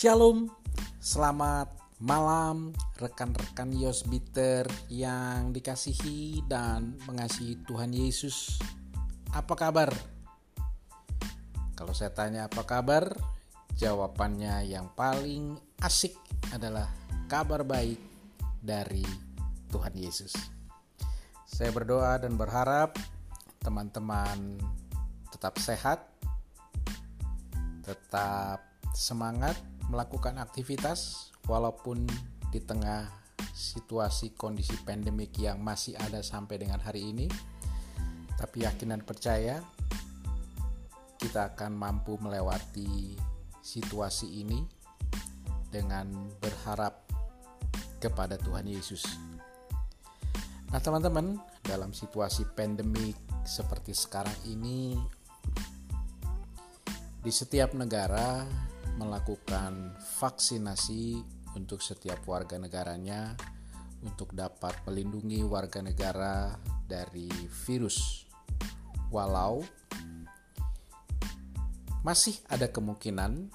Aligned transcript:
Shalom, 0.00 0.48
selamat 0.96 1.76
malam 2.00 2.72
rekan-rekan 2.96 3.68
Yosbiter 3.68 4.64
yang 4.88 5.52
dikasihi 5.52 6.40
dan 6.48 6.96
mengasihi 7.04 7.60
Tuhan 7.68 7.92
Yesus. 7.92 8.56
Apa 9.36 9.52
kabar? 9.52 9.92
Kalau 11.76 11.92
saya 11.92 12.16
tanya 12.16 12.48
apa 12.48 12.64
kabar, 12.64 13.12
jawabannya 13.76 14.72
yang 14.72 14.88
paling 14.96 15.60
asik 15.84 16.16
adalah 16.48 16.88
kabar 17.28 17.60
baik 17.60 18.00
dari 18.56 19.04
Tuhan 19.68 19.92
Yesus. 20.00 20.32
Saya 21.44 21.76
berdoa 21.76 22.16
dan 22.16 22.40
berharap 22.40 22.96
teman-teman 23.60 24.64
tetap 25.28 25.60
sehat, 25.60 26.08
tetap 27.84 28.64
semangat 28.96 29.60
melakukan 29.90 30.38
aktivitas 30.38 31.30
walaupun 31.50 32.06
di 32.54 32.62
tengah 32.62 33.10
situasi 33.50 34.38
kondisi 34.38 34.78
pandemik 34.86 35.34
yang 35.42 35.58
masih 35.60 35.98
ada 35.98 36.22
sampai 36.22 36.62
dengan 36.62 36.78
hari 36.78 37.10
ini. 37.10 37.26
Tapi 38.38 38.64
yakin 38.64 38.96
dan 38.96 39.02
percaya 39.04 39.60
kita 41.20 41.52
akan 41.52 41.76
mampu 41.76 42.16
melewati 42.16 43.18
situasi 43.60 44.40
ini 44.40 44.64
dengan 45.68 46.08
berharap 46.40 47.04
kepada 48.00 48.40
Tuhan 48.40 48.64
Yesus. 48.64 49.04
Nah, 50.72 50.80
teman-teman, 50.80 51.36
dalam 51.60 51.92
situasi 51.92 52.48
pandemik 52.56 53.18
seperti 53.44 53.92
sekarang 53.92 54.34
ini 54.48 54.96
di 57.20 57.28
setiap 57.28 57.76
negara 57.76 58.48
melakukan 59.00 59.96
vaksinasi 60.20 61.24
untuk 61.56 61.80
setiap 61.80 62.20
warga 62.28 62.60
negaranya 62.60 63.32
untuk 64.04 64.36
dapat 64.36 64.76
melindungi 64.84 65.40
warga 65.44 65.80
negara 65.80 66.52
dari 66.84 67.28
virus. 67.64 68.28
Walau 69.08 69.64
masih 72.00 72.36
ada 72.48 72.68
kemungkinan 72.68 73.52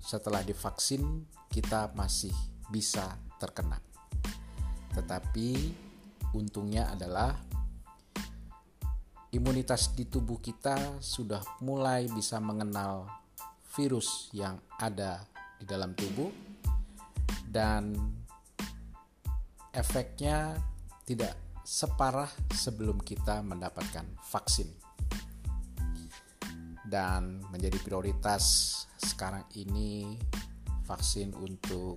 setelah 0.00 0.40
divaksin 0.44 1.24
kita 1.52 1.92
masih 1.92 2.32
bisa 2.72 3.18
terkena. 3.36 3.80
Tetapi 4.94 5.48
untungnya 6.32 6.94
adalah 6.94 7.36
imunitas 9.30 9.94
di 9.94 10.06
tubuh 10.06 10.42
kita 10.42 11.02
sudah 11.02 11.42
mulai 11.62 12.10
bisa 12.10 12.42
mengenal 12.42 13.19
virus 13.80 14.28
yang 14.36 14.60
ada 14.76 15.24
di 15.56 15.64
dalam 15.64 15.96
tubuh 15.96 16.28
dan 17.48 17.96
efeknya 19.72 20.60
tidak 21.08 21.32
separah 21.64 22.28
sebelum 22.52 23.00
kita 23.00 23.40
mendapatkan 23.40 24.04
vaksin. 24.28 24.68
Dan 26.84 27.40
menjadi 27.48 27.80
prioritas 27.80 28.44
sekarang 29.00 29.48
ini 29.56 30.12
vaksin 30.84 31.32
untuk 31.38 31.96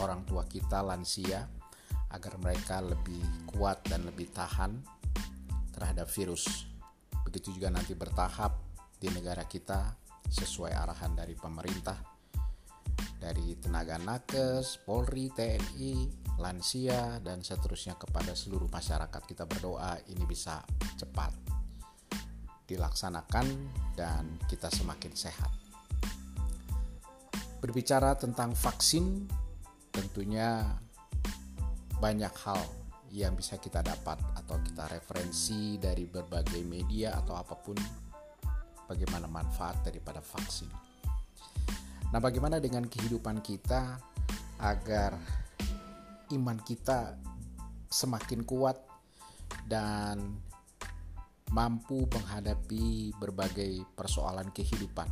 orang 0.00 0.24
tua 0.24 0.48
kita 0.48 0.80
lansia 0.80 1.44
agar 2.08 2.40
mereka 2.40 2.80
lebih 2.80 3.50
kuat 3.52 3.84
dan 3.84 4.08
lebih 4.08 4.32
tahan 4.32 4.80
terhadap 5.76 6.08
virus. 6.08 6.64
Begitu 7.26 7.60
juga 7.60 7.68
nanti 7.68 7.92
bertahap 7.92 8.56
di 8.96 9.10
negara 9.10 9.42
kita 9.44 10.09
sesuai 10.28 10.74
arahan 10.74 11.16
dari 11.16 11.32
pemerintah, 11.32 11.96
dari 13.16 13.56
tenaga 13.56 13.96
nakes, 13.96 14.82
Polri, 14.84 15.32
TNI, 15.32 15.94
lansia, 16.40 17.20
dan 17.20 17.44
seterusnya 17.44 17.96
kepada 18.00 18.32
seluruh 18.32 18.68
masyarakat. 18.68 19.22
Kita 19.24 19.44
berdoa 19.44 20.00
ini 20.08 20.24
bisa 20.24 20.64
cepat 20.96 21.32
dilaksanakan 22.70 23.46
dan 23.98 24.38
kita 24.46 24.70
semakin 24.70 25.12
sehat. 25.12 25.50
Berbicara 27.60 28.16
tentang 28.16 28.54
vaksin, 28.56 29.28
tentunya 29.90 30.64
banyak 32.00 32.32
hal 32.46 32.62
yang 33.10 33.34
bisa 33.34 33.58
kita 33.58 33.82
dapat 33.82 34.16
atau 34.38 34.56
kita 34.62 34.86
referensi 34.86 35.76
dari 35.76 36.06
berbagai 36.06 36.62
media 36.62 37.18
atau 37.18 37.34
apa 37.34 37.58
pun 37.58 37.76
bagaimana 38.90 39.30
manfaat 39.30 39.86
daripada 39.86 40.18
vaksin. 40.18 40.66
Nah, 42.10 42.18
bagaimana 42.18 42.58
dengan 42.58 42.90
kehidupan 42.90 43.38
kita 43.38 44.02
agar 44.58 45.14
iman 46.34 46.58
kita 46.58 47.14
semakin 47.86 48.42
kuat 48.42 48.82
dan 49.70 50.42
mampu 51.54 52.10
menghadapi 52.10 53.14
berbagai 53.14 53.86
persoalan 53.94 54.50
kehidupan. 54.50 55.06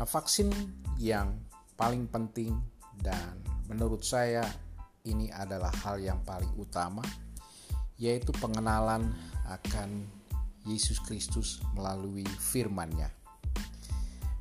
Nah, 0.00 0.08
vaksin 0.08 0.48
yang 0.96 1.36
paling 1.76 2.08
penting 2.08 2.56
dan 3.04 3.36
menurut 3.68 4.00
saya 4.00 4.48
ini 5.04 5.28
adalah 5.28 5.72
hal 5.84 6.00
yang 6.00 6.24
paling 6.24 6.50
utama 6.56 7.04
yaitu 7.98 8.30
pengenalan 8.38 9.10
akan 9.48 10.17
Yesus 10.66 10.98
Kristus 11.04 11.62
melalui 11.76 12.26
firman-Nya. 12.26 13.10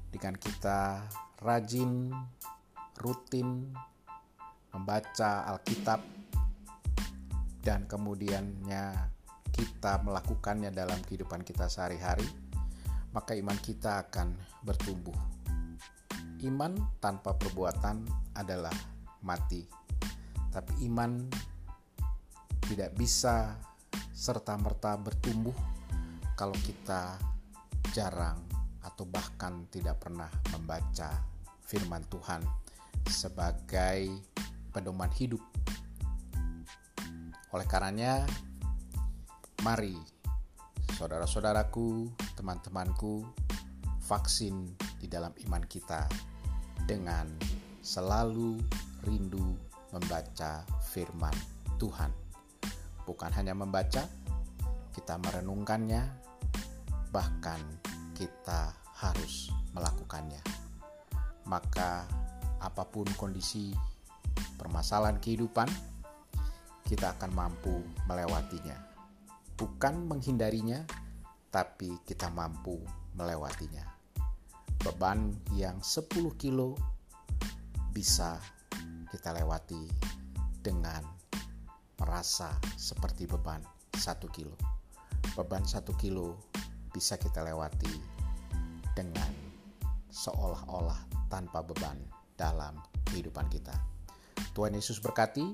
Dengan 0.09 0.33
kita 0.39 1.05
rajin, 1.43 2.09
rutin 2.97 3.69
membaca 4.73 5.45
Alkitab 5.53 6.01
dan 7.61 7.85
kemudiannya 7.85 9.13
kita 9.53 10.01
melakukannya 10.01 10.69
dalam 10.69 11.01
kehidupan 11.05 11.41
kita 11.41 11.67
sehari-hari, 11.67 12.25
maka 13.13 13.33
iman 13.37 13.57
kita 13.57 14.07
akan 14.07 14.37
bertumbuh. 14.61 15.15
Iman 16.45 16.77
tanpa 17.01 17.33
perbuatan 17.33 18.05
adalah 18.37 18.73
mati, 19.25 19.65
tapi 20.53 20.85
iman 20.85 21.25
tidak 22.69 22.93
bisa 22.93 23.57
serta-merta 24.13 24.97
bertumbuh 25.01 25.76
kalau 26.37 26.53
kita 26.61 27.17
jarang 27.97 28.37
atau 28.85 29.09
bahkan 29.09 29.65
tidak 29.73 29.97
pernah 30.05 30.29
membaca 30.53 31.17
firman 31.65 32.05
Tuhan 32.13 32.45
sebagai 33.09 34.21
pedoman 34.69 35.09
hidup. 35.17 35.41
Oleh 37.57 37.65
karenanya, 37.65 38.21
mari 39.65 39.97
saudara-saudaraku, 40.93 42.13
teman-temanku, 42.37 43.25
vaksin 44.05 44.77
di 45.01 45.09
dalam 45.09 45.33
iman 45.49 45.65
kita 45.65 46.05
dengan 46.85 47.25
selalu 47.81 48.61
rindu 49.09 49.57
membaca 49.89 50.61
firman 50.93 51.33
Tuhan. 51.81 52.13
Bukan 53.09 53.31
hanya 53.33 53.57
membaca, 53.57 54.05
kita 54.93 55.15
merenungkannya, 55.17 56.26
bahkan 57.11 57.59
kita 58.17 58.73
harus 58.97 59.53
melakukannya. 59.77 60.41
Maka, 61.47 62.03
apa 62.57 62.83
pun 62.89 63.05
kondisi 63.15 63.71
permasalahan 64.57 65.21
kehidupan, 65.21 65.69
kita 66.87 67.15
akan 67.19 67.31
mampu 67.35 67.83
melewatinya, 68.07 68.75
bukan 69.59 70.07
menghindarinya, 70.07 70.87
tapi 71.51 71.99
kita 72.07 72.31
mampu 72.31 72.79
melewatinya. 73.15 73.83
Beban 74.81 75.35
yang 75.57 75.83
10 75.83 76.07
kilo 76.39 76.77
bisa 77.91 78.39
kita 79.09 79.33
lewati 79.33 79.89
dengan 80.61 81.01
merasa 81.97 82.53
seperti 82.77 83.25
beban 83.25 83.59
satu 83.97 84.29
kilo. 84.29 84.53
Beban 85.33 85.65
satu 85.65 85.97
kilo 85.97 86.46
bisa 86.97 87.13
kita 87.13 87.45
lewati 87.45 87.93
dengan 88.97 89.29
seolah-olah 90.09 91.29
tanpa 91.29 91.61
beban 91.61 91.93
dalam 92.33 92.81
kehidupan 93.13 93.45
kita. 93.53 93.77
Tuhan 94.57 94.73
Yesus 94.73 94.97
berkati. 94.97 95.45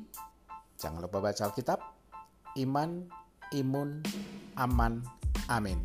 Jangan 0.79 1.03
lupa 1.03 1.19
baca 1.19 1.43
Alkitab. 1.43 1.83
Iman, 2.55 3.11
imun, 3.51 3.99
aman, 4.55 5.03
amin. 5.51 5.83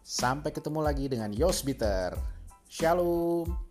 Sampai 0.00 0.56
ketemu 0.56 0.80
lagi 0.80 1.12
dengan 1.12 1.28
Yosbiter. 1.28 2.16
Shalom. 2.64 3.65